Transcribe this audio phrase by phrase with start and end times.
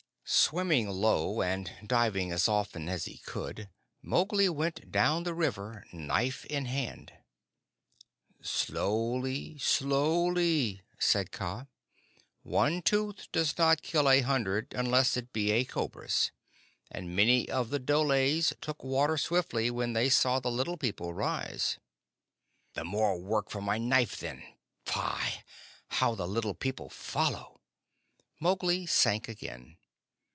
[0.33, 3.67] Swimming low and diving as often as he could,
[4.01, 7.11] Mowgli went down the river, knife in hand.
[8.41, 11.67] "Slowly, slowly," said Kaa.
[12.43, 16.31] "One tooth does not kill a hundred unless it be a cobra's,
[16.89, 21.77] and many of the dholes took water swiftly when they saw the Little People rise."
[22.73, 24.43] "The more work for my knife, then.
[24.85, 25.43] Phai!
[25.89, 27.59] How the Little People follow!"
[28.39, 29.75] Mowgli sank again.